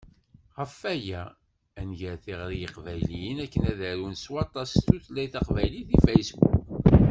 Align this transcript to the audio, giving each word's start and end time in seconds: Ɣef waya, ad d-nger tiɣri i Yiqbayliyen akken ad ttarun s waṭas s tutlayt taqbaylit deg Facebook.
Ɣef 0.57 0.73
waya, 0.81 1.23
ad 1.79 1.83
d-nger 1.87 2.15
tiɣri 2.23 2.55
i 2.57 2.61
Yiqbayliyen 2.61 3.37
akken 3.45 3.63
ad 3.71 3.77
ttarun 3.77 4.15
s 4.23 4.25
waṭas 4.33 4.69
s 4.73 4.81
tutlayt 4.87 5.31
taqbaylit 5.33 5.87
deg 5.89 5.99
Facebook. 6.07 6.61